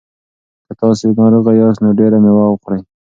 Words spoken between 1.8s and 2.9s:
نو ډېره مېوه خورئ.